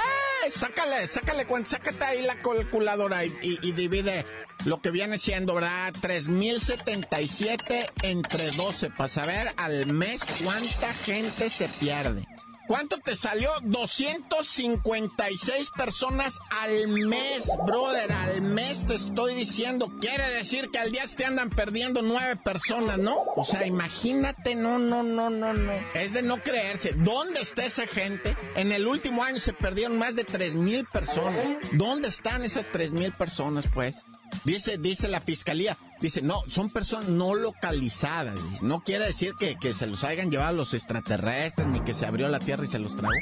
Sácale, 0.50 1.08
sácale 1.08 1.46
cuenta, 1.46 1.70
sácate 1.72 2.04
ahí 2.04 2.22
la 2.24 2.36
calculadora 2.36 3.24
y, 3.25 3.34
y 3.42 3.72
divide 3.74 4.25
lo 4.66 4.82
que 4.82 4.92
viene 4.92 5.18
siendo, 5.18 5.56
¿verdad? 5.56 5.94
3.077 5.94 7.90
entre 8.04 8.51
12 8.51 8.90
para 8.92 9.08
saber 9.08 9.51
al 9.58 9.88
mes 9.94 10.24
cuánta 10.44 10.94
gente 10.94 11.50
se 11.50 11.68
pierde. 11.68 12.25
¿Cuánto 12.72 13.00
te 13.00 13.18
salió? 13.18 13.51
256 13.63 15.70
personas 15.72 16.40
al 16.51 16.88
mes, 16.88 17.51
brother. 17.66 18.10
Al 18.13 18.42
mes 18.44 18.88
te 18.88 18.96
estoy 18.96 19.36
diciendo. 19.36 19.92
Quiere 20.00 20.25
decir 20.30 20.70
que 20.72 20.80
al 20.80 20.90
día 20.90 21.04
te 21.06 21.25
andan 21.25 21.50
perdiendo 21.50 22.01
nueve 22.01 22.38
personas, 22.38 22.98
¿no? 22.98 23.18
O 23.36 23.44
sea, 23.44 23.68
imagínate, 23.68 24.56
no, 24.56 24.80
no, 24.80 25.04
no, 25.04 25.30
no, 25.30 25.51
no. 25.51 25.74
Es 25.96 26.13
de 26.13 26.22
no 26.22 26.38
creerse. 26.38 26.94
¿Dónde 26.94 27.42
está 27.42 27.66
esa 27.66 27.88
gente? 27.88 28.38
En 28.56 28.72
el 28.72 28.88
último 28.88 29.22
año 29.22 29.40
se 29.40 29.51
perdieron 29.51 30.00
más 30.00 30.16
de 30.16 30.24
tres 30.24 30.54
mil 30.54 30.86
personas. 30.86 31.46
¿Dónde 31.74 32.08
están 32.08 32.46
esas 32.46 32.72
tres 32.72 32.94
mil 32.94 33.12
personas, 33.12 33.66
pues? 33.74 34.06
Dice, 34.43 34.77
dice 34.77 35.07
la 35.07 35.21
fiscalía, 35.21 35.77
dice, 36.00 36.21
no, 36.21 36.41
son 36.47 36.69
personas 36.69 37.09
no 37.09 37.35
localizadas. 37.35 38.39
No 38.63 38.83
quiere 38.83 39.05
decir 39.05 39.33
que, 39.38 39.57
que 39.57 39.73
se 39.73 39.88
los 39.88 40.03
hayan 40.03 40.31
llevado 40.31 40.55
los 40.55 40.73
extraterrestres, 40.73 41.67
ni 41.67 41.81
que 41.81 41.93
se 41.93 42.05
abrió 42.05 42.27
la 42.27 42.39
tierra 42.39 42.65
y 42.65 42.67
se 42.67 42.79
los 42.79 42.95
tragó. 42.95 43.13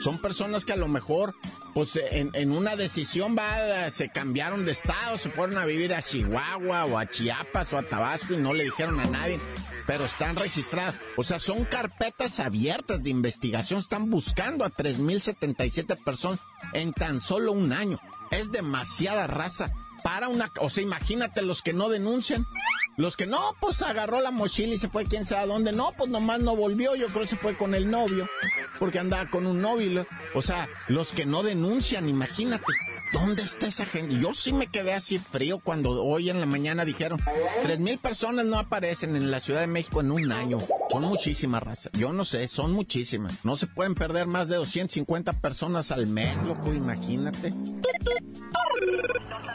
Son 0.00 0.18
personas 0.18 0.64
que 0.64 0.72
a 0.72 0.76
lo 0.76 0.88
mejor, 0.88 1.34
pues 1.72 1.96
en, 2.10 2.30
en, 2.34 2.52
una 2.52 2.76
decisión 2.76 3.36
va, 3.38 3.88
se 3.90 4.08
cambiaron 4.08 4.64
de 4.64 4.72
estado, 4.72 5.16
se 5.16 5.30
fueron 5.30 5.56
a 5.56 5.64
vivir 5.64 5.94
a 5.94 6.02
Chihuahua 6.02 6.84
o 6.86 6.98
a 6.98 7.06
Chiapas 7.06 7.72
o 7.72 7.78
a 7.78 7.84
Tabasco 7.84 8.34
y 8.34 8.38
no 8.38 8.52
le 8.52 8.64
dijeron 8.64 8.98
a 9.00 9.06
nadie, 9.06 9.38
pero 9.86 10.04
están 10.04 10.36
registradas. 10.36 10.96
O 11.16 11.22
sea, 11.22 11.38
son 11.38 11.64
carpetas 11.64 12.40
abiertas 12.40 13.02
de 13.02 13.10
investigación, 13.10 13.78
están 13.78 14.10
buscando 14.10 14.64
a 14.64 14.70
3.077 14.70 16.02
personas 16.02 16.40
en 16.72 16.92
tan 16.92 17.20
solo 17.20 17.52
un 17.52 17.72
año. 17.72 17.98
Es 18.30 18.50
demasiada 18.50 19.26
raza 19.26 19.72
para 20.04 20.28
una... 20.28 20.52
O 20.60 20.68
sea, 20.68 20.82
imagínate 20.82 21.40
los 21.40 21.62
que 21.62 21.72
no 21.72 21.88
denuncian. 21.88 22.46
Los 22.98 23.16
que 23.16 23.24
no, 23.26 23.56
pues 23.58 23.80
agarró 23.80 24.20
la 24.20 24.30
mochila 24.30 24.74
y 24.74 24.78
se 24.78 24.90
fue 24.90 25.06
quién 25.06 25.24
sabe 25.24 25.42
a 25.42 25.46
dónde. 25.46 25.72
No, 25.72 25.92
pues 25.96 26.10
nomás 26.10 26.40
no 26.40 26.54
volvió. 26.54 26.94
Yo 26.94 27.08
creo 27.08 27.22
que 27.22 27.28
se 27.28 27.36
fue 27.38 27.56
con 27.56 27.74
el 27.74 27.90
novio. 27.90 28.28
Porque 28.78 28.98
andaba 28.98 29.30
con 29.30 29.46
un 29.46 29.62
novio. 29.62 30.06
O 30.34 30.42
sea, 30.42 30.68
los 30.88 31.12
que 31.12 31.24
no 31.24 31.42
denuncian, 31.42 32.06
imagínate. 32.06 32.66
¿Dónde 33.14 33.44
está 33.44 33.66
esa 33.66 33.86
gente? 33.86 34.16
Yo 34.16 34.34
sí 34.34 34.52
me 34.52 34.66
quedé 34.66 34.92
así 34.92 35.18
frío 35.18 35.58
cuando 35.58 36.04
hoy 36.04 36.28
en 36.28 36.38
la 36.38 36.46
mañana 36.46 36.84
dijeron, 36.84 37.18
tres 37.62 37.78
mil 37.78 37.98
personas 37.98 38.44
no 38.44 38.58
aparecen 38.58 39.16
en 39.16 39.30
la 39.30 39.40
Ciudad 39.40 39.60
de 39.60 39.68
México 39.68 40.02
en 40.02 40.10
un 40.10 40.32
año. 40.32 40.58
Son 40.94 41.02
muchísimas 41.02 41.60
razas. 41.60 41.90
Yo 41.94 42.12
no 42.12 42.24
sé, 42.24 42.46
son 42.46 42.72
muchísimas. 42.72 43.44
No 43.44 43.56
se 43.56 43.66
pueden 43.66 43.96
perder 43.96 44.28
más 44.28 44.46
de 44.46 44.54
250 44.54 45.32
personas 45.40 45.90
al 45.90 46.06
mes, 46.06 46.40
loco, 46.44 46.72
imagínate. 46.72 47.52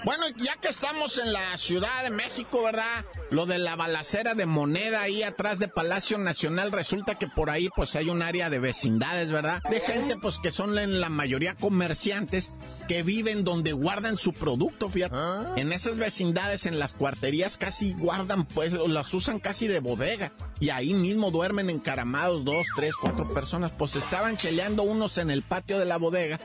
Bueno, 0.03 0.25
ya 0.36 0.58
que 0.58 0.67
estamos 0.67 1.17
en 1.17 1.31
la 1.31 1.55
Ciudad 1.55 2.03
de 2.03 2.10
México, 2.10 2.62
¿verdad? 2.62 3.05
Lo 3.31 3.45
de 3.45 3.59
la 3.59 3.75
balacera 3.75 4.33
de 4.33 4.48
moneda 4.48 5.01
ahí 5.01 5.21
atrás 5.21 5.59
de 5.59 5.67
Palacio 5.67 6.17
Nacional, 6.17 6.71
resulta 6.71 7.15
que 7.15 7.27
por 7.27 7.51
ahí 7.51 7.69
pues 7.75 7.95
hay 7.95 8.09
un 8.09 8.24
área 8.24 8.50
de 8.50 8.57
vecindades, 8.57 9.31
¿verdad? 9.31 9.62
De 9.69 9.79
gente 9.81 10.17
pues 10.17 10.39
que 10.39 10.50
son 10.50 10.77
en 10.79 11.00
la 11.00 11.09
mayoría 11.09 11.53
comerciantes 11.53 12.51
que 12.88 13.03
viven 13.03 13.43
donde 13.43 13.74
guardan 13.74 14.17
su 14.17 14.33
producto, 14.33 14.89
fíjate. 14.89 15.15
¿Ah? 15.15 15.53
En 15.57 15.71
esas 15.71 15.98
vecindades, 15.98 16.65
en 16.65 16.79
las 16.79 16.93
cuarterías 16.93 17.57
casi 17.57 17.93
guardan 17.93 18.45
pues, 18.45 18.74
o 18.74 18.88
las 18.88 19.13
usan 19.13 19.39
casi 19.39 19.67
de 19.67 19.79
bodega. 19.79 20.31
Y 20.59 20.71
ahí 20.71 20.93
mismo 20.93 21.29
duermen 21.29 21.69
encaramados 21.69 22.43
dos, 22.43 22.65
tres, 22.75 22.95
cuatro 22.95 23.31
personas. 23.31 23.71
Pues 23.71 23.95
estaban 23.95 24.38
cheleando 24.38 24.83
unos 24.83 25.19
en 25.19 25.29
el 25.29 25.43
patio 25.43 25.77
de 25.77 25.86
la 25.86 25.98
bodega 25.98 26.39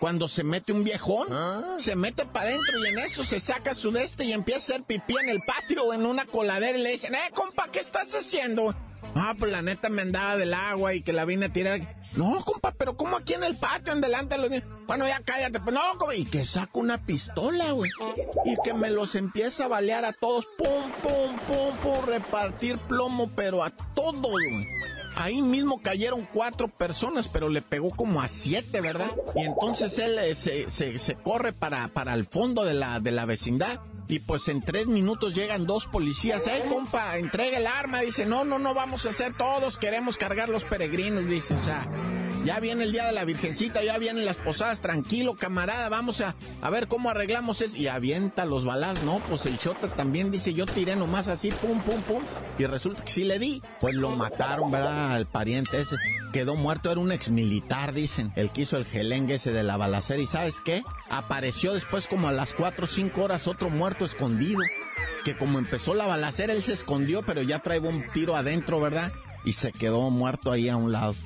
cuando 0.00 0.28
se 0.28 0.44
mete 0.44 0.72
un 0.72 0.84
viejón, 0.84 1.28
se 1.78 1.96
mete 1.96 2.26
para 2.26 2.50
adentro 2.50 2.84
y 2.84 2.88
en 2.88 2.98
eso 2.98 3.24
se 3.24 3.40
saca 3.40 3.74
su 3.74 3.90
deste 3.90 4.24
y 4.24 4.32
empieza 4.32 4.74
a 4.74 4.76
hacer 4.76 4.86
pipí 4.86 5.14
en 5.22 5.28
el 5.28 5.40
patio 5.46 5.84
o 5.84 5.94
en 5.94 6.06
una 6.06 6.26
coladera 6.26 6.78
y 6.78 6.82
le 6.82 6.92
dicen, 6.92 7.14
eh, 7.14 7.30
compa, 7.34 7.68
¿qué 7.70 7.80
estás 7.80 8.14
haciendo? 8.14 8.74
Ah, 9.14 9.34
pues 9.38 9.50
la 9.50 9.62
neta 9.62 9.88
me 9.88 10.02
andaba 10.02 10.36
del 10.36 10.52
agua 10.52 10.94
y 10.94 11.00
que 11.00 11.14
la 11.14 11.24
vine 11.24 11.46
a 11.46 11.52
tirar. 11.52 11.80
No, 12.16 12.44
compa, 12.44 12.72
pero 12.72 12.96
¿cómo 12.96 13.16
aquí 13.16 13.32
en 13.32 13.44
el 13.44 13.56
patio, 13.56 13.92
en 13.92 14.02
delante 14.02 14.34
de 14.34 14.42
los 14.42 14.50
niños? 14.50 14.68
Bueno, 14.86 15.06
ya 15.06 15.20
cállate, 15.24 15.58
pues 15.60 15.74
no, 15.74 15.80
compa. 15.96 16.14
Y 16.14 16.26
que 16.26 16.44
saca 16.44 16.72
una 16.74 16.98
pistola, 16.98 17.72
güey. 17.72 17.90
Y 18.44 18.56
que 18.62 18.74
me 18.74 18.90
los 18.90 19.14
empieza 19.14 19.64
a 19.64 19.68
balear 19.68 20.04
a 20.04 20.12
todos. 20.12 20.46
Pum, 20.58 20.90
pum, 21.02 21.38
pum, 21.46 21.76
pum, 21.82 22.04
repartir 22.04 22.78
plomo, 22.78 23.30
pero 23.34 23.64
a 23.64 23.70
todos, 23.70 24.20
güey. 24.22 24.85
Ahí 25.16 25.42
mismo 25.42 25.80
cayeron 25.82 26.28
cuatro 26.32 26.68
personas, 26.68 27.28
pero 27.28 27.48
le 27.48 27.62
pegó 27.62 27.90
como 27.90 28.22
a 28.22 28.28
siete, 28.28 28.80
¿verdad? 28.80 29.10
Y 29.34 29.42
entonces 29.42 29.98
él 29.98 30.18
eh, 30.18 30.34
se, 30.34 31.14
corre 31.16 31.52
para, 31.52 31.88
para 31.88 32.14
el 32.14 32.24
fondo 32.24 32.64
de 32.64 32.74
la, 32.74 33.00
de 33.00 33.10
la 33.10 33.24
vecindad. 33.24 33.80
Y 34.08 34.20
pues 34.20 34.46
en 34.46 34.60
tres 34.60 34.86
minutos 34.86 35.34
llegan 35.34 35.66
dos 35.66 35.86
policías. 35.86 36.46
¡Ey, 36.46 36.68
compa! 36.68 37.18
Entrega 37.18 37.58
el 37.58 37.66
arma. 37.66 38.00
Dice, 38.02 38.24
no, 38.24 38.44
no, 38.44 38.58
no 38.58 38.72
vamos 38.72 39.04
a 39.04 39.10
hacer 39.10 39.36
todos. 39.36 39.78
Queremos 39.78 40.16
cargar 40.16 40.48
los 40.48 40.62
peregrinos. 40.62 41.26
Dice, 41.26 41.54
o 41.54 41.60
sea, 41.60 41.88
ya 42.46 42.60
viene 42.60 42.84
el 42.84 42.92
día 42.92 43.06
de 43.06 43.12
la 43.12 43.24
Virgencita, 43.24 43.82
ya 43.82 43.98
vienen 43.98 44.24
las 44.24 44.36
posadas. 44.36 44.80
Tranquilo, 44.80 45.34
camarada. 45.34 45.88
Vamos 45.88 46.20
a, 46.20 46.36
a 46.62 46.70
ver 46.70 46.86
cómo 46.86 47.10
arreglamos 47.10 47.60
eso. 47.60 47.76
Y 47.76 47.88
avienta 47.88 48.44
los 48.44 48.64
balas. 48.64 49.02
No, 49.02 49.18
pues 49.28 49.46
el 49.46 49.58
chota 49.58 49.92
también 49.94 50.30
dice, 50.30 50.54
yo 50.54 50.64
tiré 50.64 50.94
nomás 50.94 51.26
así, 51.26 51.50
pum, 51.50 51.80
pum, 51.82 52.00
pum. 52.02 52.22
Y 52.56 52.66
resulta 52.66 53.04
que 53.04 53.10
sí 53.10 53.24
le 53.24 53.40
di. 53.40 53.62
Pues 53.80 53.96
lo 53.96 54.10
mataron, 54.10 54.70
¿verdad? 54.70 55.12
Al 55.12 55.26
pariente 55.26 55.80
ese. 55.80 55.96
Quedó 56.32 56.54
muerto, 56.54 56.90
era 56.90 57.00
un 57.00 57.10
ex 57.10 57.30
militar, 57.30 57.92
dicen. 57.92 58.32
El 58.36 58.52
que 58.52 58.62
hizo 58.62 58.76
el 58.76 58.84
gelengue 58.84 59.34
ese 59.34 59.52
de 59.52 59.64
la 59.64 59.76
balacera. 59.76 60.22
¿Y 60.22 60.26
sabes 60.28 60.60
qué? 60.60 60.84
Apareció 61.10 61.74
después 61.74 62.06
como 62.06 62.28
a 62.28 62.32
las 62.32 62.54
cuatro 62.54 62.84
o 62.84 62.88
cinco 62.88 63.24
horas 63.24 63.48
otro 63.48 63.70
muerto 63.70 64.04
escondido. 64.04 64.60
Que 65.24 65.36
como 65.36 65.58
empezó 65.58 65.94
la 65.94 66.06
balacera, 66.06 66.52
él 66.52 66.62
se 66.62 66.74
escondió, 66.74 67.22
pero 67.22 67.42
ya 67.42 67.58
traía 67.58 67.80
un 67.80 68.04
tiro 68.12 68.36
adentro, 68.36 68.80
¿verdad? 68.80 69.12
Y 69.44 69.54
se 69.54 69.72
quedó 69.72 70.10
muerto 70.10 70.52
ahí 70.52 70.68
a 70.68 70.76
un 70.76 70.92
lado. 70.92 71.16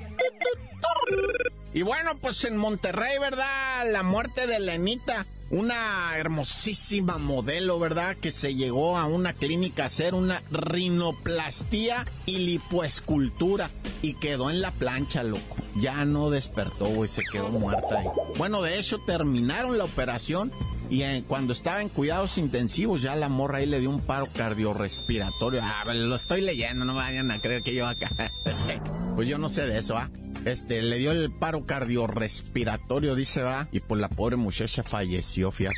Y 1.73 1.83
bueno, 1.83 2.17
pues 2.21 2.45
en 2.45 2.57
Monterrey, 2.57 3.19
¿verdad? 3.21 3.90
La 3.93 4.02
muerte 4.02 4.49
de 4.49 4.59
Lenita, 4.59 5.25
una 5.50 6.17
hermosísima 6.17 7.19
modelo, 7.19 7.79
¿verdad? 7.79 8.17
Que 8.17 8.33
se 8.33 8.57
llegó 8.57 8.99
a 8.99 9.07
una 9.07 9.35
clínica 9.35 9.85
a 9.85 9.87
hacer 9.87 10.14
una 10.14 10.43
rinoplastía 10.50 12.05
y 12.26 12.38
lipoescultura 12.38 13.71
y 14.02 14.14
quedó 14.14 14.50
en 14.50 14.62
la 14.62 14.73
plancha, 14.73 15.23
loco. 15.23 15.57
Ya 15.81 16.05
no 16.05 16.31
despertó, 16.31 16.87
güey, 16.87 17.09
se 17.09 17.23
quedó 17.31 17.50
muerta 17.50 18.00
ahí. 18.00 18.07
Bueno, 18.37 18.62
de 18.62 18.79
hecho 18.81 18.99
terminaron 18.99 19.79
la 19.79 19.85
operación 19.85 20.50
y 20.90 21.23
cuando 21.23 21.52
estaba 21.52 21.81
en 21.81 21.88
cuidados 21.88 22.37
intensivos, 22.37 23.00
ya 23.00 23.14
la 23.14 23.29
morra 23.29 23.59
ahí 23.59 23.67
le 23.67 23.79
dio 23.79 23.90
un 23.90 24.00
paro 24.00 24.26
cardiorrespiratorio. 24.26 25.61
Ah, 25.62 25.85
lo 25.95 26.17
estoy 26.17 26.40
leyendo, 26.40 26.85
no 26.85 26.95
vayan 26.95 27.31
a 27.31 27.40
creer 27.40 27.62
que 27.62 27.75
yo 27.75 27.87
acá. 27.87 28.11
pues 29.14 29.29
yo 29.29 29.38
no 29.38 29.49
sé 29.49 29.67
de 29.67 29.79
eso, 29.79 29.97
¿ah? 29.97 30.11
Este, 30.44 30.82
le 30.82 30.99
dio 30.99 31.12
el 31.12 31.30
paro 31.30 31.64
cardiorrespiratorio, 31.66 33.14
dice, 33.14 33.42
¿verdad? 33.42 33.68
Y 33.73 33.80
pues 33.80 34.00
la 34.00 34.09
pobre 34.09 34.37
muchacha 34.37 34.82
falleció, 34.82 35.50
fíjate. 35.52 35.76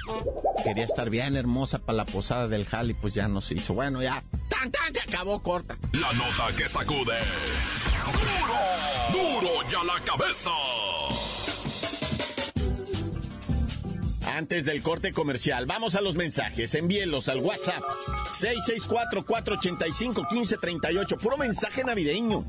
Quería 0.63 0.85
estar 0.85 1.11
bien 1.11 1.35
hermosa 1.37 1.81
para 1.81 1.97
la 1.97 2.07
posada 2.07 2.47
del 2.47 2.65
Jali, 2.65 2.95
pues 2.95 3.13
ya 3.15 3.27
no 3.27 3.41
se 3.41 3.55
hizo. 3.55 3.75
Bueno, 3.75 4.01
ya, 4.01 4.23
tan 4.49 4.71
tan 4.71 4.95
se 4.95 5.01
acabó 5.01 5.43
corta. 5.43 5.77
La 5.93 6.13
nota 6.13 6.55
que 6.57 6.69
sacude. 6.69 7.19
¡Duro! 9.11 9.13
¡Duro 9.13 9.51
ya 9.69 9.83
la 9.83 9.99
cabeza! 10.05 10.51
Antes 14.27 14.65
del 14.65 14.83
corte 14.83 15.13
comercial, 15.13 15.67
vamos 15.67 15.97
a 15.97 16.01
los 16.01 16.15
mensajes. 16.15 16.75
Envíenlos 16.75 17.29
al 17.29 17.41
WhatsApp 17.41 17.83
664-485-1538. 18.33 21.19
Puro 21.19 21.37
mensaje 21.37 21.85
navideño. 21.85 22.43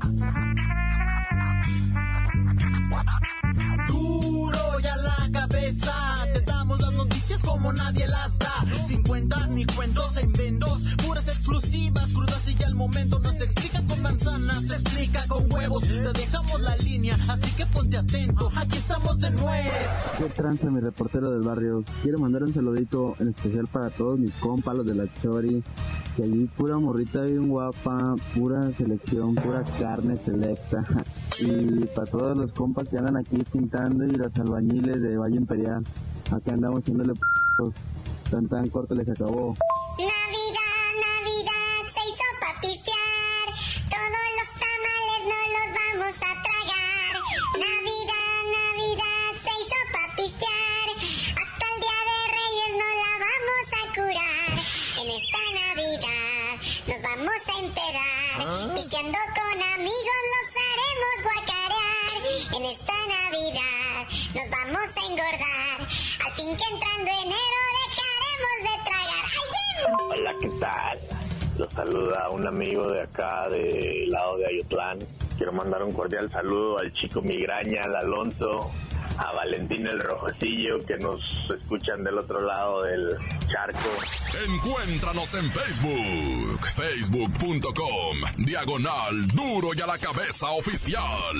Como 7.64 7.72
nadie 7.72 8.06
las 8.06 8.38
da. 8.38 8.66
Sin 8.84 9.02
cuentas 9.02 9.48
ni 9.48 9.64
cuentos 9.64 10.18
en 10.18 10.32
vendos. 10.34 10.84
Puras 11.06 11.26
exclusivas, 11.28 12.12
crudas 12.12 12.46
y 12.48 12.54
ya 12.54 12.66
el 12.66 12.74
momento. 12.74 13.18
No 13.18 13.32
se 13.32 13.44
explica 13.44 13.82
con 13.88 14.02
manzanas, 14.02 14.66
se 14.66 14.74
explica 14.74 15.26
con 15.28 15.50
huevos. 15.50 15.82
Te 15.84 16.12
dejamos 16.12 16.60
la 16.60 16.76
línea, 16.76 17.16
así 17.28 17.50
que 17.56 17.64
ponte 17.66 17.96
atento. 17.96 18.50
Aquí 18.56 18.76
estamos 18.76 19.18
de 19.18 19.30
nuez. 19.30 19.72
Qué 20.18 20.24
tranza, 20.24 20.70
mi 20.70 20.80
reportero 20.80 21.30
del 21.30 21.40
barrio. 21.40 21.84
Quiero 22.02 22.18
mandar 22.18 22.42
un 22.42 22.52
saludito 22.52 23.16
en 23.18 23.28
especial 23.28 23.66
para 23.66 23.88
todos 23.88 24.18
mis 24.18 24.34
compas, 24.34 24.76
los 24.76 24.86
de 24.86 24.94
la 24.94 25.06
Chori. 25.22 25.64
Que 26.16 26.24
allí 26.24 26.44
pura 26.56 26.78
morrita 26.78 27.22
bien 27.22 27.48
guapa, 27.48 28.14
pura 28.34 28.70
selección, 28.72 29.34
pura 29.36 29.64
carne 29.80 30.16
selecta. 30.16 30.84
Y 31.40 31.84
para 31.86 32.06
todos 32.08 32.36
los 32.36 32.52
compas 32.52 32.86
que 32.86 32.96
andan 32.96 33.16
aquí 33.16 33.38
pintando 33.50 34.04
y 34.04 34.12
los 34.12 34.32
albañiles 34.36 35.02
de 35.02 35.16
Valle 35.16 35.36
Imperial. 35.36 35.82
Acá 36.30 36.52
andamos 36.52 36.82
haciéndole 36.82 37.14
tan 38.30 38.48
tan 38.48 38.68
corto 38.68 38.94
les 38.94 39.08
acabó. 39.08 39.54
Los 71.58 71.72
saluda 71.72 72.28
un 72.30 72.46
amigo 72.46 72.88
de 72.90 73.02
acá, 73.02 73.48
del 73.48 74.10
lado 74.10 74.38
de 74.38 74.46
Ayotlán. 74.46 74.98
Quiero 75.36 75.52
mandar 75.52 75.82
un 75.84 75.92
cordial 75.92 76.30
saludo 76.30 76.78
al 76.78 76.92
chico 76.92 77.22
Migraña, 77.22 77.82
al 77.84 77.96
Alonso, 77.96 78.70
a 79.18 79.32
Valentín 79.32 79.86
el 79.86 80.00
Rojocillo, 80.00 80.84
que 80.84 80.98
nos 80.98 81.20
escuchan 81.56 82.02
del 82.02 82.18
otro 82.18 82.40
lado 82.40 82.82
del 82.82 83.16
charco. 83.48 83.88
Encuéntranos 84.48 85.34
en 85.34 85.50
Facebook, 85.52 86.66
facebook.com, 86.74 88.18
diagonal 88.38 89.26
duro 89.28 89.68
y 89.74 89.80
a 89.80 89.86
la 89.86 89.98
cabeza 89.98 90.50
oficial. 90.50 91.36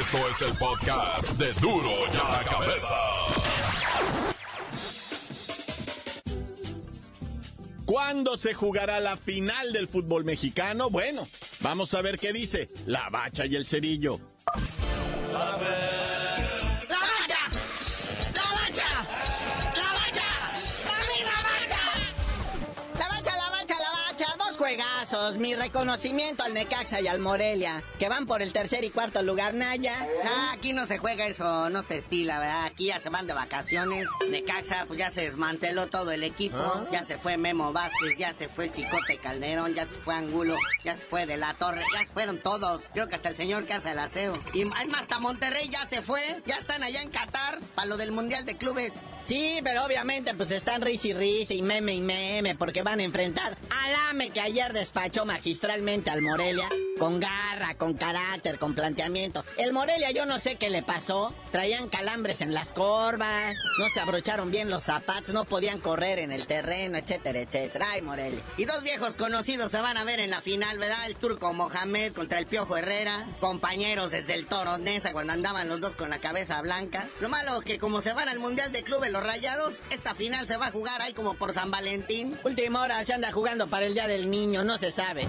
Esto 0.00 0.28
es 0.28 0.42
el 0.42 0.56
podcast 0.56 1.32
de 1.32 1.52
duro 1.54 1.90
y 2.12 2.16
a 2.16 2.38
la 2.38 2.44
cabeza. 2.44 2.94
¿Cuándo 7.84 8.38
se 8.38 8.54
jugará 8.54 8.98
la 9.00 9.16
final 9.16 9.72
del 9.72 9.88
fútbol 9.88 10.24
mexicano? 10.24 10.88
Bueno, 10.88 11.28
vamos 11.60 11.92
a 11.94 12.00
ver 12.00 12.18
qué 12.18 12.32
dice 12.32 12.70
la 12.86 13.10
bacha 13.10 13.44
y 13.44 13.56
el 13.56 13.66
cerillo. 13.66 14.20
¡La 15.32 15.56
Mi 25.38 25.54
reconocimiento 25.54 26.42
al 26.42 26.54
Necaxa 26.54 27.00
y 27.00 27.06
al 27.06 27.20
Morelia, 27.20 27.84
que 28.00 28.08
van 28.08 28.26
por 28.26 28.42
el 28.42 28.52
tercer 28.52 28.82
y 28.82 28.90
cuarto 28.90 29.22
lugar, 29.22 29.54
Naya. 29.54 29.94
Ah, 30.24 30.50
aquí 30.52 30.72
no 30.72 30.86
se 30.86 30.98
juega 30.98 31.28
eso, 31.28 31.70
no 31.70 31.84
se 31.84 31.98
estila, 31.98 32.40
¿verdad? 32.40 32.64
Aquí 32.64 32.86
ya 32.86 32.98
se 32.98 33.10
van 33.10 33.28
de 33.28 33.32
vacaciones. 33.32 34.08
Necaxa, 34.28 34.86
pues 34.86 34.98
ya 34.98 35.10
se 35.10 35.20
desmanteló 35.20 35.86
todo 35.86 36.10
el 36.10 36.24
equipo. 36.24 36.58
Ya 36.90 37.04
se 37.04 37.16
fue 37.16 37.36
Memo 37.36 37.72
Vázquez, 37.72 38.18
ya 38.18 38.32
se 38.32 38.48
fue 38.48 38.72
Chicote 38.72 39.18
Calderón, 39.18 39.74
ya 39.74 39.86
se 39.86 39.98
fue 39.98 40.16
Angulo, 40.16 40.56
ya 40.82 40.96
se 40.96 41.06
fue 41.06 41.26
De 41.26 41.36
la 41.36 41.54
Torre, 41.54 41.84
ya 41.92 42.04
se 42.04 42.12
fueron 42.12 42.38
todos. 42.38 42.82
Creo 42.92 43.08
que 43.08 43.14
hasta 43.14 43.28
el 43.28 43.36
señor 43.36 43.66
que 43.66 43.74
hace 43.74 43.92
el 43.92 44.00
aseo. 44.00 44.36
Y 44.52 44.62
es 44.62 44.68
más, 44.68 45.02
hasta 45.02 45.20
Monterrey 45.20 45.68
ya 45.68 45.86
se 45.86 46.02
fue. 46.02 46.42
Ya 46.44 46.56
están 46.56 46.82
allá 46.82 47.02
en 47.02 47.10
Qatar 47.10 47.60
para 47.76 47.86
lo 47.86 47.96
del 47.96 48.10
Mundial 48.10 48.46
de 48.46 48.56
Clubes. 48.56 48.92
Sí, 49.24 49.60
pero 49.62 49.84
obviamente 49.84 50.34
pues 50.34 50.50
están 50.50 50.82
risa 50.82 51.08
y 51.08 51.12
risa 51.14 51.54
y 51.54 51.62
meme 51.62 51.94
y 51.94 52.00
meme 52.02 52.56
porque 52.56 52.82
van 52.82 53.00
a 53.00 53.04
enfrentar 53.04 53.56
al 53.70 53.94
AME 54.10 54.28
que 54.30 54.40
ayer 54.40 54.74
despachó 54.74 55.03
magistralmente 55.24 56.10
al 56.10 56.22
Morelia 56.22 56.66
con 56.98 57.20
garra, 57.20 57.74
con 57.76 57.94
carácter, 57.94 58.58
con 58.58 58.74
planteamiento. 58.74 59.44
El 59.58 59.72
Morelia 59.72 60.12
yo 60.12 60.26
no 60.26 60.38
sé 60.38 60.56
qué 60.56 60.70
le 60.70 60.82
pasó, 60.82 61.34
traían 61.50 61.88
calambres 61.88 62.40
en 62.40 62.54
las 62.54 62.72
corvas, 62.72 63.56
no 63.78 63.88
se 63.88 64.00
abrocharon 64.00 64.50
bien 64.50 64.70
los 64.70 64.84
zapatos, 64.84 65.34
no 65.34 65.44
podían 65.44 65.80
correr 65.80 66.20
en 66.20 66.32
el 66.32 66.46
terreno, 66.46 66.96
etcétera, 66.96 67.40
etcétera. 67.40 67.88
Ay, 67.90 68.02
Morelia. 68.02 68.40
Y 68.56 68.64
dos 68.64 68.82
viejos 68.82 69.16
conocidos 69.16 69.72
se 69.72 69.80
van 69.80 69.96
a 69.96 70.04
ver 70.04 70.20
en 70.20 70.30
la 70.30 70.40
final, 70.40 70.78
¿verdad? 70.78 71.06
El 71.06 71.16
turco 71.16 71.52
Mohamed 71.52 72.12
contra 72.12 72.38
el 72.38 72.46
Piojo 72.46 72.76
Herrera. 72.76 73.26
Compañeros 73.40 74.12
desde 74.12 74.34
el 74.34 74.46
Toro 74.46 74.78
Nesa 74.78 75.12
cuando 75.12 75.32
andaban 75.32 75.68
los 75.68 75.80
dos 75.80 75.96
con 75.96 76.10
la 76.10 76.20
cabeza 76.20 76.62
blanca. 76.62 77.06
Lo 77.20 77.28
malo 77.28 77.60
que 77.60 77.78
como 77.78 78.00
se 78.00 78.12
van 78.12 78.28
al 78.28 78.38
Mundial 78.38 78.72
de 78.72 78.84
Clubes 78.84 79.10
los 79.10 79.22
Rayados, 79.22 79.80
esta 79.90 80.14
final 80.14 80.46
se 80.46 80.56
va 80.56 80.68
a 80.68 80.72
jugar 80.72 81.02
ahí 81.02 81.12
como 81.12 81.34
por 81.34 81.52
San 81.52 81.70
Valentín. 81.70 82.38
Última 82.44 82.82
hora 82.82 83.04
se 83.04 83.14
anda 83.14 83.32
jugando 83.32 83.66
para 83.66 83.86
el 83.86 83.94
Día 83.94 84.06
del 84.06 84.30
Niño, 84.30 84.64
no 84.64 84.78
se 84.78 84.83
sabe. 84.90 85.26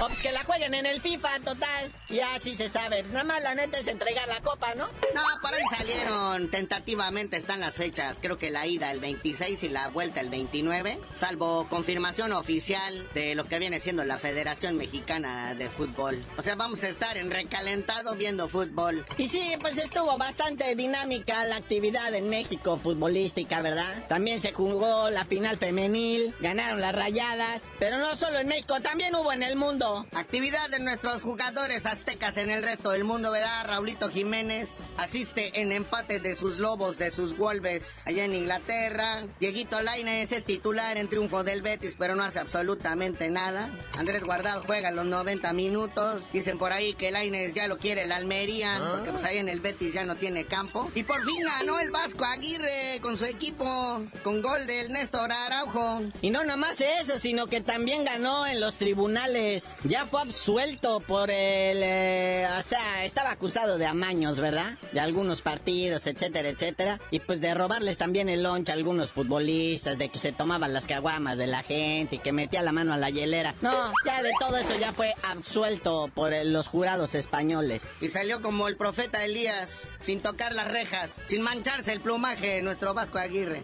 O 0.00 0.08
pues 0.08 0.22
que 0.22 0.32
la 0.32 0.42
jueguen 0.44 0.74
en 0.74 0.86
el 0.86 1.00
FIFA, 1.00 1.40
total. 1.44 1.90
Ya 2.08 2.28
sí 2.40 2.54
se 2.54 2.68
sabe. 2.68 3.02
Nada 3.04 3.24
más 3.24 3.42
la 3.42 3.54
neta 3.54 3.78
es 3.78 3.86
entregar 3.86 4.26
la 4.28 4.40
copa, 4.40 4.74
¿no? 4.74 4.86
No, 5.14 5.22
por 5.40 5.54
ahí 5.54 5.62
salieron 5.70 6.50
tentativamente, 6.50 7.36
están 7.36 7.60
las 7.60 7.74
fechas. 7.74 8.18
Creo 8.20 8.36
que 8.36 8.50
la 8.50 8.66
ida 8.66 8.90
el 8.90 9.00
26 9.00 9.62
y 9.62 9.68
la 9.68 9.88
vuelta 9.88 10.20
el 10.20 10.30
29. 10.30 11.00
Salvo 11.14 11.66
confirmación 11.68 12.32
oficial 12.32 13.08
de 13.14 13.34
lo 13.34 13.46
que 13.46 13.58
viene 13.58 13.80
siendo 13.80 14.04
la 14.04 14.18
Federación 14.18 14.76
Mexicana 14.76 15.54
de 15.54 15.68
Fútbol. 15.68 16.22
O 16.36 16.42
sea, 16.42 16.54
vamos 16.54 16.82
a 16.82 16.88
estar 16.88 17.16
en 17.16 17.30
recalentado 17.30 18.14
viendo 18.14 18.48
fútbol. 18.48 19.04
Y 19.16 19.28
sí, 19.28 19.56
pues 19.60 19.78
estuvo 19.78 20.16
bastante 20.18 20.74
dinámica 20.74 21.44
la 21.44 21.56
actividad 21.56 22.12
en 22.14 22.28
México 22.28 22.78
futbolística, 22.78 23.60
¿verdad? 23.62 24.06
También 24.08 24.40
se 24.40 24.52
jugó 24.52 25.10
la 25.10 25.24
final 25.24 25.56
femenil, 25.56 26.34
ganaron 26.40 26.80
las 26.80 26.94
rayadas, 26.94 27.62
pero 27.78 27.98
no 27.98 28.16
solo 28.16 28.38
en 28.38 28.48
México, 28.48 28.80
también 28.80 29.14
hubo 29.14 29.32
en 29.32 29.42
el 29.42 29.56
mundo. 29.56 29.93
Actividad 30.14 30.68
de 30.70 30.80
nuestros 30.80 31.22
jugadores 31.22 31.86
aztecas 31.86 32.36
en 32.36 32.50
el 32.50 32.62
resto 32.62 32.90
del 32.90 33.04
mundo, 33.04 33.30
¿verdad? 33.30 33.66
Raulito 33.66 34.08
Jiménez 34.08 34.68
asiste 34.96 35.60
en 35.60 35.72
empate 35.72 36.20
de 36.20 36.34
sus 36.36 36.58
lobos, 36.58 36.98
de 36.98 37.10
sus 37.10 37.36
Wolves, 37.36 38.02
allá 38.04 38.24
en 38.24 38.34
Inglaterra. 38.34 39.22
Dieguito 39.40 39.80
Lainez 39.80 40.32
es 40.32 40.44
titular 40.44 40.96
en 40.96 41.08
triunfo 41.08 41.44
del 41.44 41.62
Betis, 41.62 41.94
pero 41.98 42.14
no 42.14 42.22
hace 42.22 42.40
absolutamente 42.40 43.30
nada. 43.30 43.70
Andrés 43.96 44.24
Guardado 44.24 44.62
juega 44.66 44.90
los 44.90 45.06
90 45.06 45.52
minutos. 45.52 46.22
Dicen 46.32 46.58
por 46.58 46.72
ahí 46.72 46.94
que 46.94 47.10
Lainez 47.10 47.54
ya 47.54 47.68
lo 47.68 47.78
quiere 47.78 48.06
la 48.06 48.16
Almería, 48.16 48.80
porque 48.90 49.10
pues 49.10 49.24
ahí 49.24 49.38
en 49.38 49.48
el 49.48 49.60
Betis 49.60 49.92
ya 49.92 50.04
no 50.04 50.16
tiene 50.16 50.44
campo. 50.44 50.90
Y 50.94 51.02
por 51.02 51.24
fin 51.24 51.44
ganó 51.44 51.78
el 51.80 51.90
Vasco 51.90 52.24
Aguirre 52.24 52.98
con 53.00 53.18
su 53.18 53.24
equipo, 53.24 54.02
con 54.22 54.42
gol 54.42 54.66
del 54.66 54.92
Néstor 54.92 55.30
Araujo. 55.30 56.02
Y 56.22 56.30
no 56.30 56.44
nomás 56.44 56.80
eso, 56.80 57.18
sino 57.18 57.46
que 57.46 57.60
también 57.60 58.04
ganó 58.04 58.46
en 58.46 58.60
los 58.60 58.76
tribunales. 58.76 59.64
Ya 59.82 60.06
fue 60.06 60.22
absuelto 60.22 61.00
por 61.00 61.30
el... 61.30 61.82
eh, 61.82 62.46
o 62.58 62.62
sea, 62.62 63.04
estaba 63.04 63.30
acusado 63.30 63.76
de 63.76 63.86
amaños, 63.86 64.40
¿verdad? 64.40 64.78
De 64.92 65.00
algunos 65.00 65.42
partidos, 65.42 66.06
etcétera, 66.06 66.48
etcétera. 66.48 67.00
Y 67.10 67.20
pues 67.20 67.40
de 67.40 67.52
robarles 67.54 67.98
también 67.98 68.28
el 68.28 68.42
lunch 68.42 68.70
a 68.70 68.72
algunos 68.72 69.12
futbolistas, 69.12 69.98
de 69.98 70.08
que 70.08 70.18
se 70.18 70.32
tomaban 70.32 70.72
las 70.72 70.86
caguamas 70.86 71.36
de 71.36 71.46
la 71.46 71.62
gente 71.62 72.16
y 72.16 72.18
que 72.18 72.32
metía 72.32 72.62
la 72.62 72.72
mano 72.72 72.94
a 72.94 72.96
la 72.96 73.10
hielera. 73.10 73.54
No, 73.60 73.92
ya 74.06 74.22
de 74.22 74.30
todo 74.40 74.56
eso 74.56 74.78
ya 74.78 74.92
fue 74.92 75.12
absuelto 75.22 76.10
por 76.14 76.32
eh, 76.32 76.44
los 76.44 76.68
jurados 76.68 77.14
españoles. 77.14 77.82
Y 78.00 78.08
salió 78.08 78.40
como 78.40 78.68
el 78.68 78.76
profeta 78.76 79.24
Elías, 79.24 79.98
sin 80.00 80.20
tocar 80.20 80.54
las 80.54 80.68
rejas, 80.68 81.10
sin 81.28 81.42
mancharse 81.42 81.92
el 81.92 82.00
plumaje, 82.00 82.62
nuestro 82.62 82.94
Vasco 82.94 83.18
Aguirre. 83.18 83.62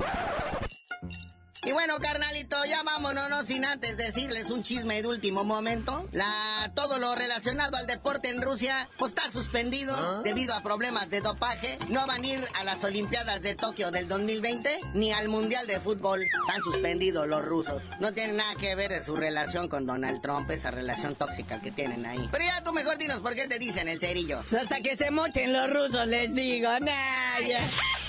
Y 1.63 1.73
bueno, 1.73 1.99
carnalito, 1.99 2.57
ya 2.65 2.83
vámonos, 2.83 3.29
no 3.29 3.45
sin 3.45 3.67
antes 3.67 3.99
decirles 3.99 4.51
un 4.51 4.63
chisme 4.63 5.03
de 5.03 5.09
último 5.09 5.45
momento. 5.45 6.09
La, 6.13 6.73
todo 6.75 6.99
lo 6.99 7.15
relacionado 7.15 7.77
al 7.77 7.87
deporte 7.87 8.31
en 8.31 8.41
Rusia 8.41 8.89
pues, 8.97 9.11
está 9.11 9.31
suspendido 9.31 10.23
debido 10.23 10.55
a 10.55 10.63
problemas 10.63 11.11
de 11.11 11.21
dopaje. 11.21 11.79
No 11.89 12.07
van 12.07 12.25
a 12.25 12.27
ir 12.27 12.49
a 12.59 12.65
las 12.65 12.83
Olimpiadas 12.85 13.43
de 13.43 13.57
Tokio 13.57 13.91
del 13.91 14.09
2020 14.09 14.81
ni 14.95 15.13
al 15.13 15.29
Mundial 15.29 15.67
de 15.67 15.81
Fútbol. 15.81 16.23
Están 16.23 16.63
suspendidos 16.63 17.29
los 17.29 17.45
rusos. 17.45 17.83
No 18.01 18.15
tiene 18.15 18.33
nada 18.33 18.55
que 18.55 18.75
ver 18.75 18.93
en 18.93 19.05
su 19.05 19.17
relación 19.17 19.69
con 19.69 19.85
Donald 19.85 20.23
Trump, 20.23 20.51
esa 20.51 20.71
relación 20.71 21.15
tóxica 21.15 21.61
que 21.61 21.71
tienen 21.71 22.07
ahí. 22.07 22.27
Pero 22.31 22.45
ya 22.45 22.65
tú 22.65 22.73
mejor 22.73 22.97
dinos 22.97 23.21
por 23.21 23.35
qué 23.35 23.47
te 23.49 23.59
dicen 23.59 23.87
el 23.87 24.01
cerillo. 24.01 24.41
Pues 24.49 24.63
hasta 24.63 24.81
que 24.81 24.97
se 24.97 25.11
mochen 25.11 25.53
los 25.53 25.69
rusos, 25.69 26.07
les 26.07 26.35
digo, 26.35 26.71
nah, 26.81 27.39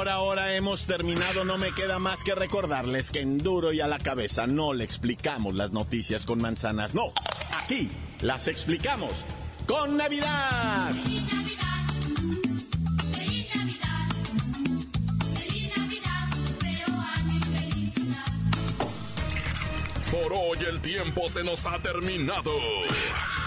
Por 0.00 0.08
ahora 0.08 0.56
hemos 0.56 0.86
terminado, 0.86 1.44
no 1.44 1.58
me 1.58 1.72
queda 1.72 1.98
más 1.98 2.24
que 2.24 2.34
recordarles 2.34 3.10
que 3.10 3.20
en 3.20 3.36
duro 3.36 3.70
y 3.70 3.82
a 3.82 3.86
la 3.86 3.98
cabeza 3.98 4.46
no 4.46 4.72
le 4.72 4.82
explicamos 4.82 5.54
las 5.54 5.72
noticias 5.72 6.24
con 6.24 6.40
manzanas, 6.40 6.94
no, 6.94 7.12
aquí 7.52 7.90
las 8.22 8.48
explicamos 8.48 9.10
con 9.66 9.98
Navidad. 9.98 10.94
Por 20.10 20.32
hoy 20.32 20.58
el 20.66 20.80
tiempo 20.80 21.28
se 21.28 21.44
nos 21.44 21.66
ha 21.66 21.78
terminado. 21.78 22.52